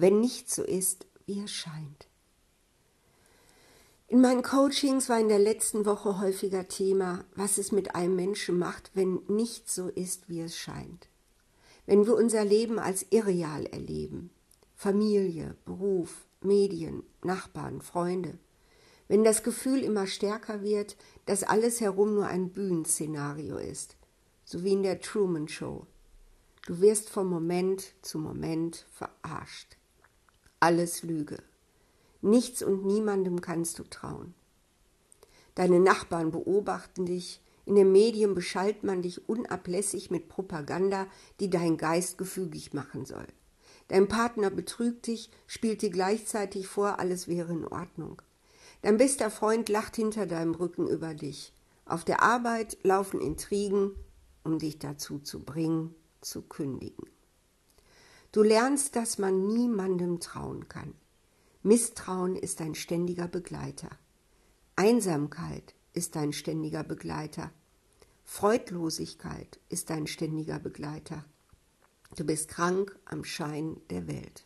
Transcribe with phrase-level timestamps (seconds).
[0.00, 2.06] wenn nicht so ist, wie es scheint.
[4.08, 8.58] In meinen Coachings war in der letzten Woche häufiger Thema, was es mit einem Menschen
[8.58, 11.08] macht, wenn nicht so ist, wie es scheint.
[11.86, 14.30] Wenn wir unser Leben als irreal erleben,
[14.74, 18.38] Familie, Beruf, Medien, Nachbarn, Freunde,
[19.08, 23.96] wenn das Gefühl immer stärker wird, dass alles herum nur ein Bühnenszenario ist,
[24.44, 25.86] so wie in der Truman Show.
[26.66, 29.76] Du wirst von Moment zu Moment verarscht.
[30.66, 31.36] Alles Lüge.
[32.22, 34.34] Nichts und niemandem kannst du trauen.
[35.54, 41.06] Deine Nachbarn beobachten dich, in den Medien beschallt man dich unablässig mit Propaganda,
[41.38, 43.28] die deinen Geist gefügig machen soll.
[43.86, 48.20] Dein Partner betrügt dich, spielt dir gleichzeitig vor, alles wäre in Ordnung.
[48.82, 51.52] Dein bester Freund lacht hinter deinem Rücken über dich.
[51.84, 53.92] Auf der Arbeit laufen Intrigen,
[54.42, 57.06] um dich dazu zu bringen, zu kündigen.
[58.36, 60.92] Du lernst, dass man niemandem trauen kann.
[61.62, 63.88] Misstrauen ist ein ständiger Begleiter.
[64.74, 67.50] Einsamkeit ist ein ständiger Begleiter.
[68.24, 71.24] Freudlosigkeit ist ein ständiger Begleiter.
[72.14, 74.44] Du bist krank am Schein der Welt.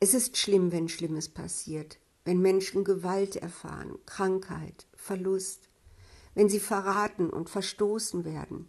[0.00, 5.68] Es ist schlimm, wenn Schlimmes passiert, wenn Menschen Gewalt erfahren, Krankheit, Verlust,
[6.34, 8.68] wenn sie verraten und verstoßen werden.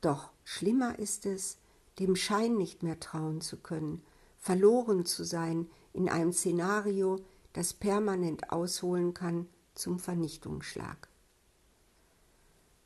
[0.00, 1.58] Doch schlimmer ist es,
[1.98, 4.02] dem Schein nicht mehr trauen zu können
[4.44, 11.08] verloren zu sein in einem Szenario, das permanent ausholen kann zum Vernichtungsschlag.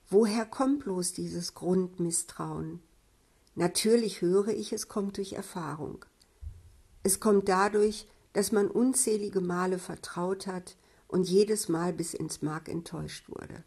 [0.08, 2.80] Woher kommt bloß dieses Grundmisstrauen?
[3.56, 6.04] Natürlich höre ich, es kommt durch Erfahrung.
[7.02, 10.76] Es kommt dadurch, dass man unzählige Male vertraut hat
[11.08, 13.64] und jedes Mal bis ins Mark enttäuscht wurde.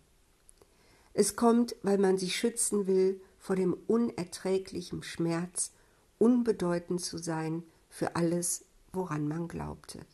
[1.14, 5.72] Es kommt, weil man sich schützen will vor dem unerträglichen Schmerz,
[6.20, 10.06] unbedeutend zu sein für alles, woran man glaubte.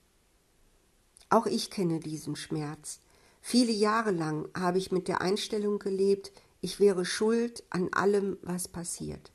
[1.30, 3.02] Auch ich kenne diesen Schmerz.
[3.42, 8.70] Viele Jahre lang habe ich mit der Einstellung gelebt, ich wäre schuld an allem, was
[8.70, 9.32] passiert.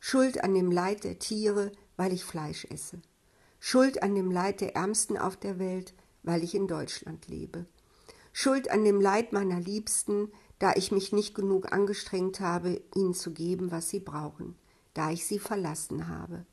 [0.00, 3.00] Schuld an dem Leid der Tiere, weil ich Fleisch esse.
[3.58, 7.64] Schuld an dem Leid der Ärmsten auf der Welt, weil ich in Deutschland lebe.
[8.36, 10.28] Schuld an dem Leid meiner Liebsten,
[10.58, 14.56] da ich mich nicht genug angestrengt habe, ihnen zu geben, was sie brauchen,
[14.92, 16.44] da ich sie verlassen habe.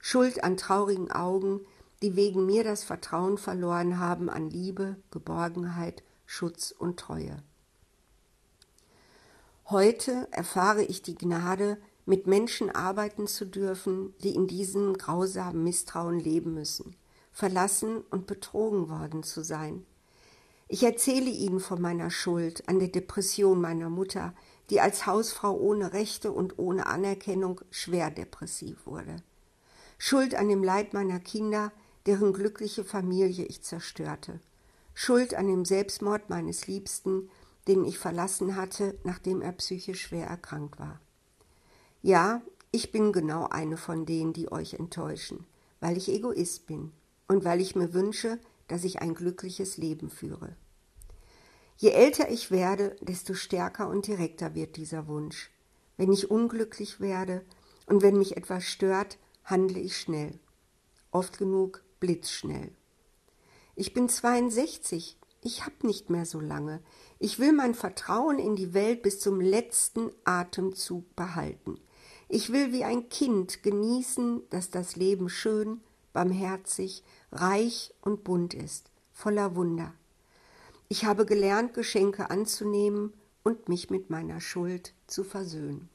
[0.00, 1.60] Schuld an traurigen Augen,
[2.02, 7.36] die wegen mir das Vertrauen verloren haben an Liebe, Geborgenheit, Schutz und Treue.
[9.70, 16.18] Heute erfahre ich die Gnade, mit Menschen arbeiten zu dürfen, die in diesem grausamen Misstrauen
[16.18, 16.96] leben müssen,
[17.30, 19.86] verlassen und betrogen worden zu sein.
[20.68, 24.34] Ich erzähle ihnen von meiner Schuld an der Depression meiner Mutter,
[24.70, 29.16] die als Hausfrau ohne Rechte und ohne Anerkennung schwer depressiv wurde.
[29.98, 31.72] Schuld an dem Leid meiner Kinder,
[32.06, 34.40] deren glückliche Familie ich zerstörte.
[34.94, 37.30] Schuld an dem Selbstmord meines Liebsten,
[37.68, 41.00] den ich verlassen hatte, nachdem er psychisch schwer erkrankt war.
[42.02, 45.46] Ja, ich bin genau eine von denen, die euch enttäuschen,
[45.80, 46.92] weil ich Egoist bin
[47.28, 48.38] und weil ich mir wünsche,
[48.68, 50.56] dass ich ein glückliches Leben führe.
[51.76, 55.50] Je älter ich werde, desto stärker und direkter wird dieser Wunsch.
[55.96, 57.44] Wenn ich unglücklich werde
[57.86, 60.38] und wenn mich etwas stört, handle ich schnell,
[61.10, 62.72] oft genug blitzschnell.
[63.76, 66.80] Ich bin 62, ich hab nicht mehr so lange.
[67.18, 71.80] Ich will mein Vertrauen in die Welt bis zum letzten Atemzug behalten.
[72.28, 75.80] Ich will wie ein Kind genießen, dass das Leben schön,
[76.14, 79.92] barmherzig, reich und bunt ist, voller Wunder.
[80.88, 85.90] Ich habe gelernt, Geschenke anzunehmen und mich mit meiner Schuld zu versöhnen.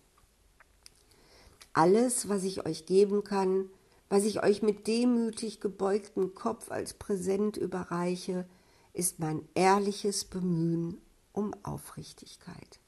[1.74, 3.70] Alles, was ich euch geben kann,
[4.10, 8.46] was ich euch mit demütig gebeugtem Kopf als Präsent überreiche,
[8.94, 11.00] ist mein ehrliches Bemühen
[11.32, 12.80] um Aufrichtigkeit.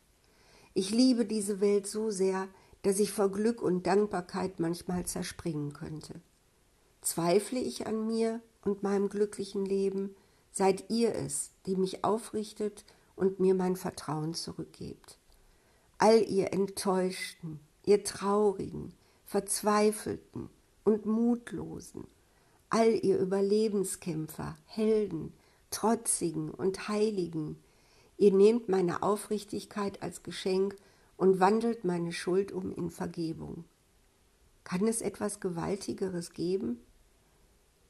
[0.74, 2.48] Ich liebe diese Welt so sehr,
[2.82, 6.22] dass ich vor Glück und Dankbarkeit manchmal zerspringen könnte.
[7.02, 10.16] Zweifle ich an mir und meinem glücklichen Leben,
[10.52, 15.18] seid ihr es, die mich aufrichtet und mir mein Vertrauen zurückgebt.
[15.98, 18.94] All ihr Enttäuschten, ihr Traurigen,
[19.26, 20.50] Verzweifelten
[20.84, 22.06] und Mutlosen,
[22.70, 25.34] all ihr Überlebenskämpfer, Helden,
[25.72, 27.58] Trotzigen und Heiligen,
[28.18, 30.76] ihr nehmt meine Aufrichtigkeit als Geschenk
[31.18, 33.66] und wandelt meine Schuld um in Vergebung.
[34.64, 36.80] Kann es etwas Gewaltigeres geben?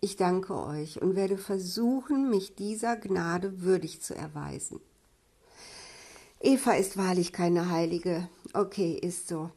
[0.04, 4.82] Ich danke euch und werde versuchen, mich dieser Gnade würdig zu erweisen.
[6.40, 8.28] Eva ist wahrlich keine Heilige.
[8.54, 9.52] Okay, ist so.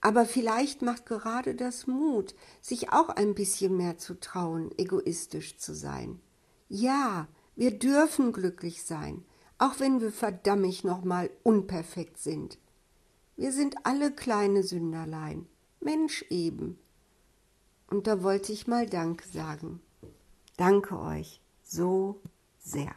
[0.00, 5.72] Aber vielleicht macht gerade das Mut, sich auch ein bisschen mehr zu trauen, egoistisch zu
[5.72, 6.18] sein.
[6.68, 9.24] Ja, wir dürfen glücklich sein,
[9.58, 12.58] auch wenn wir verdammt nochmal unperfekt sind.
[13.36, 15.46] Wir sind alle kleine Sünderlein,
[15.80, 16.80] Mensch eben.
[17.88, 19.80] Und da wollte ich mal Dank sagen.
[20.56, 22.20] Danke euch so
[22.58, 22.94] sehr.